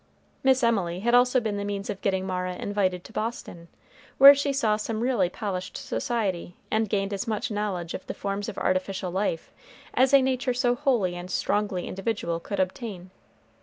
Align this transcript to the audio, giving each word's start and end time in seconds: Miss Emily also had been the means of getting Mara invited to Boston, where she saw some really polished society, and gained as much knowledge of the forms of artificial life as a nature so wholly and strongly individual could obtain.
Miss 0.41 0.63
Emily 0.63 1.07
also 1.13 1.37
had 1.37 1.43
been 1.43 1.57
the 1.57 1.63
means 1.63 1.87
of 1.87 2.01
getting 2.01 2.25
Mara 2.25 2.55
invited 2.55 3.03
to 3.03 3.13
Boston, 3.13 3.67
where 4.17 4.33
she 4.33 4.51
saw 4.51 4.75
some 4.75 4.99
really 5.01 5.29
polished 5.29 5.77
society, 5.77 6.55
and 6.71 6.89
gained 6.89 7.13
as 7.13 7.27
much 7.27 7.51
knowledge 7.51 7.93
of 7.93 8.07
the 8.07 8.15
forms 8.15 8.49
of 8.49 8.57
artificial 8.57 9.11
life 9.11 9.53
as 9.93 10.11
a 10.11 10.23
nature 10.23 10.55
so 10.55 10.73
wholly 10.73 11.15
and 11.15 11.29
strongly 11.29 11.85
individual 11.87 12.39
could 12.39 12.59
obtain. 12.59 13.11